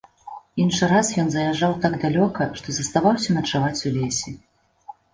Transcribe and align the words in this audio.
Іншы 0.63 0.89
раз 0.93 1.11
ён 1.25 1.29
заязджаў 1.35 1.77
так 1.85 1.93
далёка, 2.05 2.49
што 2.63 2.67
заставаўся 2.81 3.39
начаваць 3.39 3.79
у 3.87 3.97
лесе. 4.03 4.39